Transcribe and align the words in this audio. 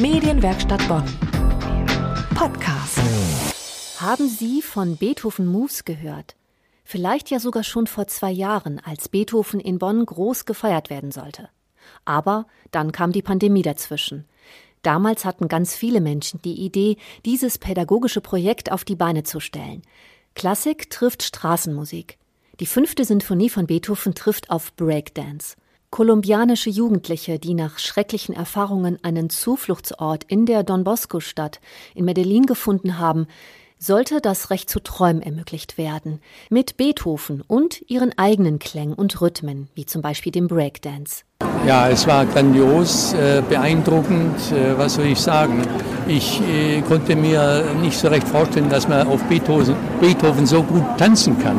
Medienwerkstatt 0.00 0.86
Bonn. 0.86 1.02
Podcast. 2.36 3.00
Haben 4.00 4.28
Sie 4.28 4.62
von 4.62 4.96
Beethoven 4.96 5.46
Moves 5.46 5.84
gehört? 5.84 6.36
Vielleicht 6.84 7.30
ja 7.30 7.40
sogar 7.40 7.64
schon 7.64 7.88
vor 7.88 8.06
zwei 8.06 8.30
Jahren, 8.30 8.78
als 8.78 9.08
Beethoven 9.08 9.58
in 9.58 9.80
Bonn 9.80 10.06
groß 10.06 10.46
gefeiert 10.46 10.88
werden 10.88 11.10
sollte. 11.10 11.48
Aber 12.04 12.46
dann 12.70 12.92
kam 12.92 13.10
die 13.10 13.22
Pandemie 13.22 13.62
dazwischen. 13.62 14.24
Damals 14.82 15.24
hatten 15.24 15.48
ganz 15.48 15.74
viele 15.74 16.00
Menschen 16.00 16.40
die 16.42 16.64
Idee, 16.64 16.96
dieses 17.24 17.58
pädagogische 17.58 18.20
Projekt 18.20 18.70
auf 18.70 18.84
die 18.84 18.94
Beine 18.94 19.24
zu 19.24 19.40
stellen. 19.40 19.82
Klassik 20.36 20.90
trifft 20.90 21.24
Straßenmusik. 21.24 22.18
Die 22.60 22.66
fünfte 22.66 23.04
Sinfonie 23.04 23.50
von 23.50 23.66
Beethoven 23.66 24.14
trifft 24.14 24.48
auf 24.50 24.76
Breakdance. 24.76 25.56
Kolumbianische 25.90 26.68
Jugendliche, 26.68 27.38
die 27.38 27.54
nach 27.54 27.78
schrecklichen 27.78 28.34
Erfahrungen 28.34 28.98
einen 29.02 29.30
Zufluchtsort 29.30 30.24
in 30.24 30.44
der 30.44 30.62
Don 30.62 30.84
Bosco-Stadt 30.84 31.60
in 31.94 32.04
Medellin 32.04 32.44
gefunden 32.44 32.98
haben, 32.98 33.26
sollte 33.78 34.20
das 34.20 34.50
Recht 34.50 34.68
zu 34.68 34.80
träumen 34.80 35.22
ermöglicht 35.22 35.78
werden, 35.78 36.20
mit 36.50 36.76
Beethoven 36.76 37.42
und 37.46 37.82
ihren 37.88 38.16
eigenen 38.18 38.58
Klängen 38.58 38.94
und 38.94 39.20
Rhythmen, 39.20 39.68
wie 39.74 39.86
zum 39.86 40.02
Beispiel 40.02 40.32
dem 40.32 40.48
Breakdance. 40.48 41.22
Ja, 41.66 41.88
es 41.88 42.06
war 42.06 42.26
grandios, 42.26 43.14
äh, 43.14 43.42
beeindruckend, 43.48 44.36
äh, 44.52 44.76
was 44.76 44.94
soll 44.94 45.06
ich 45.06 45.20
sagen. 45.20 45.62
Ich 46.06 46.40
äh, 46.42 46.82
konnte 46.82 47.14
mir 47.16 47.64
nicht 47.80 47.98
so 47.98 48.08
recht 48.08 48.28
vorstellen, 48.28 48.68
dass 48.68 48.88
man 48.88 49.06
auf 49.06 49.22
Beethoven, 49.24 49.74
Beethoven 50.00 50.46
so 50.46 50.62
gut 50.62 50.84
tanzen 50.98 51.38
kann. 51.38 51.56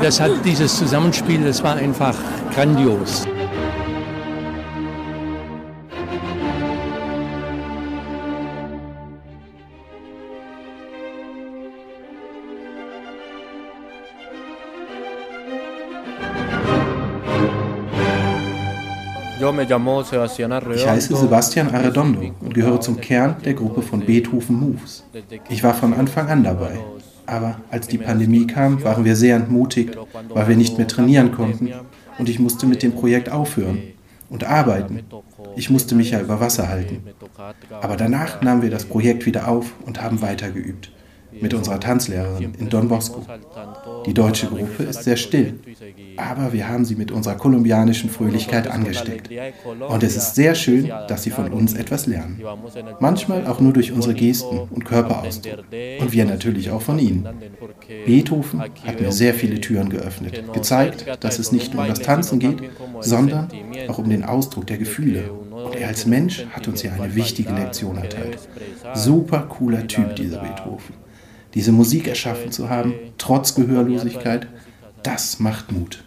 Das 0.00 0.20
hat 0.20 0.30
dieses 0.44 0.76
Zusammenspiel, 0.76 1.44
das 1.44 1.62
war 1.62 1.76
einfach 1.76 2.16
grandios. 2.54 3.26
Ich 20.74 20.86
heiße 20.86 21.16
Sebastian 21.16 21.74
Arredondo 21.74 22.32
und 22.40 22.54
gehöre 22.54 22.80
zum 22.80 23.00
Kern 23.00 23.36
der 23.44 23.54
Gruppe 23.54 23.82
von 23.82 24.00
Beethoven 24.00 24.56
Moves. 24.56 25.04
Ich 25.48 25.62
war 25.64 25.74
von 25.74 25.92
Anfang 25.94 26.28
an 26.28 26.44
dabei. 26.44 26.78
Aber 27.32 27.56
als 27.70 27.88
die 27.88 27.96
Pandemie 27.96 28.46
kam, 28.46 28.84
waren 28.84 29.06
wir 29.06 29.16
sehr 29.16 29.36
entmutigt, 29.36 29.96
weil 30.28 30.48
wir 30.48 30.56
nicht 30.56 30.76
mehr 30.76 30.86
trainieren 30.86 31.32
konnten 31.32 31.72
und 32.18 32.28
ich 32.28 32.38
musste 32.38 32.66
mit 32.66 32.82
dem 32.82 32.92
Projekt 32.92 33.30
aufhören 33.30 33.78
und 34.28 34.44
arbeiten. 34.44 35.00
Ich 35.56 35.70
musste 35.70 35.94
mich 35.94 36.10
ja 36.10 36.20
über 36.20 36.40
Wasser 36.40 36.68
halten. 36.68 37.02
Aber 37.80 37.96
danach 37.96 38.42
nahmen 38.42 38.60
wir 38.60 38.68
das 38.68 38.84
Projekt 38.84 39.24
wieder 39.24 39.48
auf 39.48 39.72
und 39.86 40.02
haben 40.02 40.20
weitergeübt 40.20 40.92
mit 41.40 41.54
unserer 41.54 41.80
Tanzlehrerin 41.80 42.54
in 42.58 42.68
Don 42.68 42.88
Bosco. 42.88 43.22
Die 44.06 44.14
deutsche 44.14 44.46
Gruppe 44.46 44.84
ist 44.84 45.04
sehr 45.04 45.16
still, 45.16 45.54
aber 46.16 46.52
wir 46.52 46.68
haben 46.68 46.84
sie 46.84 46.94
mit 46.94 47.10
unserer 47.10 47.36
kolumbianischen 47.36 48.10
Fröhlichkeit 48.10 48.68
angesteckt. 48.68 49.30
Und 49.88 50.02
es 50.02 50.16
ist 50.16 50.34
sehr 50.34 50.54
schön, 50.54 50.90
dass 51.08 51.22
sie 51.22 51.30
von 51.30 51.52
uns 51.52 51.74
etwas 51.74 52.06
lernen. 52.06 52.40
Manchmal 53.00 53.46
auch 53.46 53.60
nur 53.60 53.72
durch 53.72 53.92
unsere 53.92 54.14
Gesten 54.14 54.60
und 54.70 54.84
Körperausdruck. 54.84 55.64
Und 56.00 56.12
wir 56.12 56.24
natürlich 56.24 56.70
auch 56.70 56.82
von 56.82 56.98
ihnen. 56.98 57.28
Beethoven 58.06 58.60
hat 58.60 59.00
mir 59.00 59.12
sehr 59.12 59.34
viele 59.34 59.60
Türen 59.60 59.88
geöffnet, 59.88 60.52
gezeigt, 60.52 61.06
dass 61.20 61.38
es 61.38 61.52
nicht 61.52 61.74
nur 61.74 61.82
um 61.82 61.88
das 61.88 62.00
Tanzen 62.00 62.38
geht, 62.38 62.62
sondern 63.00 63.48
auch 63.88 63.98
um 63.98 64.08
den 64.08 64.24
Ausdruck 64.24 64.66
der 64.66 64.78
Gefühle. 64.78 65.30
Und 65.32 65.76
er 65.76 65.88
als 65.88 66.06
Mensch 66.06 66.46
hat 66.50 66.66
uns 66.68 66.82
ja 66.82 66.92
eine 66.92 67.14
wichtige 67.14 67.52
Lektion 67.52 67.96
erteilt. 67.98 68.38
Super 68.94 69.42
cooler 69.48 69.86
Typ, 69.86 70.16
dieser 70.16 70.38
Beethoven 70.38 71.02
diese 71.54 71.72
Musik 71.72 72.08
erschaffen 72.08 72.50
zu 72.50 72.68
haben, 72.68 72.94
trotz 73.18 73.54
Gehörlosigkeit, 73.54 74.46
das 75.02 75.40
macht 75.40 75.72
Mut. 75.72 76.04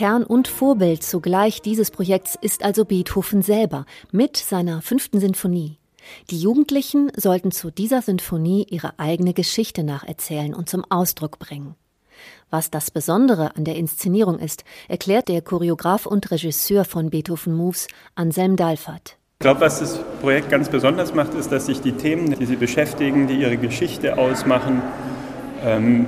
Kern 0.00 0.24
und 0.24 0.48
Vorbild 0.48 1.02
zugleich 1.02 1.60
dieses 1.60 1.90
Projekts 1.90 2.34
ist 2.40 2.64
also 2.64 2.86
Beethoven 2.86 3.42
selber 3.42 3.84
mit 4.12 4.34
seiner 4.38 4.80
fünften 4.80 5.20
Sinfonie. 5.20 5.76
Die 6.30 6.40
Jugendlichen 6.40 7.12
sollten 7.14 7.50
zu 7.50 7.70
dieser 7.70 8.00
Sinfonie 8.00 8.66
ihre 8.70 8.98
eigene 8.98 9.34
Geschichte 9.34 9.84
nacherzählen 9.84 10.54
und 10.54 10.70
zum 10.70 10.86
Ausdruck 10.88 11.38
bringen. 11.38 11.74
Was 12.48 12.70
das 12.70 12.90
Besondere 12.90 13.54
an 13.56 13.64
der 13.64 13.76
Inszenierung 13.76 14.38
ist, 14.38 14.64
erklärt 14.88 15.28
der 15.28 15.42
Choreograf 15.42 16.06
und 16.06 16.30
Regisseur 16.30 16.86
von 16.86 17.10
Beethoven 17.10 17.54
Moves, 17.54 17.86
Anselm 18.14 18.56
Dalfert. 18.56 19.18
Ich 19.34 19.40
glaube, 19.40 19.60
was 19.60 19.80
das 19.80 20.00
Projekt 20.22 20.48
ganz 20.48 20.70
besonders 20.70 21.12
macht, 21.12 21.34
ist, 21.34 21.52
dass 21.52 21.66
sich 21.66 21.82
die 21.82 21.92
Themen, 21.92 22.38
die 22.38 22.46
sie 22.46 22.56
beschäftigen, 22.56 23.26
die 23.26 23.38
ihre 23.38 23.58
Geschichte 23.58 24.16
ausmachen, 24.16 24.80
ähm, 25.62 26.06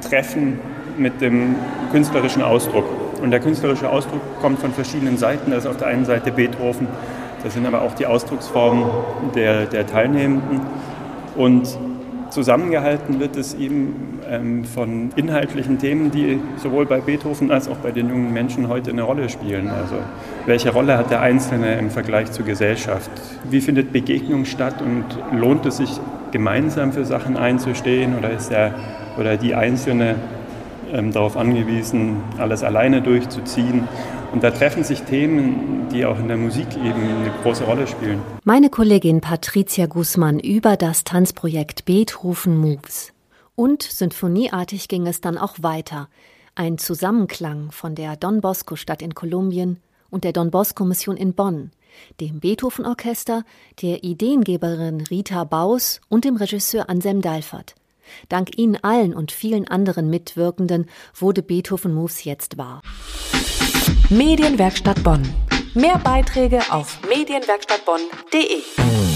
treffen 0.00 0.60
mit 0.96 1.20
dem 1.20 1.56
künstlerischen 1.92 2.40
Ausdruck. 2.40 3.03
Und 3.22 3.30
der 3.30 3.40
künstlerische 3.40 3.88
Ausdruck 3.88 4.20
kommt 4.40 4.58
von 4.58 4.72
verschiedenen 4.72 5.18
Seiten. 5.18 5.50
Da 5.50 5.58
ist 5.58 5.66
auf 5.66 5.76
der 5.76 5.88
einen 5.88 6.04
Seite 6.04 6.32
Beethoven, 6.32 6.88
das 7.42 7.54
sind 7.54 7.66
aber 7.66 7.82
auch 7.82 7.94
die 7.94 8.06
Ausdrucksformen 8.06 8.84
der, 9.34 9.66
der 9.66 9.86
Teilnehmenden. 9.86 10.60
Und 11.36 11.78
zusammengehalten 12.30 13.20
wird 13.20 13.36
es 13.36 13.54
eben 13.54 14.20
ähm, 14.28 14.64
von 14.64 15.10
inhaltlichen 15.14 15.78
Themen, 15.78 16.10
die 16.10 16.40
sowohl 16.56 16.86
bei 16.86 17.00
Beethoven 17.00 17.50
als 17.50 17.68
auch 17.68 17.76
bei 17.76 17.90
den 17.90 18.08
jungen 18.08 18.32
Menschen 18.32 18.68
heute 18.68 18.90
eine 18.90 19.02
Rolle 19.02 19.28
spielen. 19.28 19.68
Also 19.68 19.96
welche 20.46 20.72
Rolle 20.72 20.96
hat 20.96 21.10
der 21.10 21.20
Einzelne 21.20 21.78
im 21.78 21.90
Vergleich 21.90 22.32
zur 22.32 22.44
Gesellschaft? 22.44 23.10
Wie 23.48 23.60
findet 23.60 23.92
Begegnung 23.92 24.46
statt 24.46 24.76
und 24.80 25.04
lohnt 25.38 25.66
es 25.66 25.76
sich 25.76 26.00
gemeinsam 26.32 26.92
für 26.92 27.04
Sachen 27.04 27.36
einzustehen 27.36 28.16
oder 28.18 28.30
ist 28.30 28.50
er 28.50 28.74
oder 29.18 29.36
die 29.36 29.54
Einzelne 29.54 30.16
ähm, 30.94 31.12
darauf 31.12 31.36
angewiesen, 31.36 32.22
alles 32.38 32.62
alleine 32.62 33.02
durchzuziehen. 33.02 33.86
Und 34.32 34.42
da 34.42 34.50
treffen 34.50 34.84
sich 34.84 35.02
Themen, 35.02 35.88
die 35.92 36.06
auch 36.06 36.18
in 36.18 36.28
der 36.28 36.36
Musik 36.36 36.66
eben 36.76 37.02
eine 37.02 37.32
große 37.42 37.64
Rolle 37.64 37.86
spielen. 37.86 38.20
Meine 38.44 38.70
Kollegin 38.70 39.20
Patricia 39.20 39.86
Guzman 39.86 40.38
über 40.38 40.76
das 40.76 41.04
Tanzprojekt 41.04 41.84
Beethoven 41.84 42.56
Moves. 42.56 43.12
Und 43.56 43.82
sinfonieartig 43.82 44.88
ging 44.88 45.06
es 45.06 45.20
dann 45.20 45.38
auch 45.38 45.56
weiter. 45.60 46.08
Ein 46.56 46.78
Zusammenklang 46.78 47.70
von 47.70 47.94
der 47.94 48.16
Don 48.16 48.40
Bosco 48.40 48.76
Stadt 48.76 49.02
in 49.02 49.14
Kolumbien 49.14 49.80
und 50.10 50.24
der 50.24 50.32
Don 50.32 50.50
Bosco 50.50 50.84
Mission 50.84 51.16
in 51.16 51.34
Bonn, 51.34 51.70
dem 52.20 52.40
Beethoven 52.40 52.86
Orchester, 52.86 53.44
der 53.82 54.04
Ideengeberin 54.04 55.00
Rita 55.00 55.44
Baus 55.44 56.00
und 56.08 56.24
dem 56.24 56.36
Regisseur 56.36 56.88
Anselm 56.88 57.20
Dalfert. 57.20 57.74
Dank 58.28 58.58
ihnen 58.58 58.76
allen 58.82 59.14
und 59.14 59.32
vielen 59.32 59.68
anderen 59.68 60.10
Mitwirkenden 60.10 60.86
wurde 61.14 61.42
Beethoven 61.42 61.94
Moves 61.94 62.24
jetzt 62.24 62.58
wahr. 62.58 62.82
Medienwerkstatt 64.10 65.02
Bonn. 65.02 65.22
Mehr 65.74 65.98
Beiträge 65.98 66.60
auf 66.70 66.98
medienwerkstattbonn.de. 67.08 69.13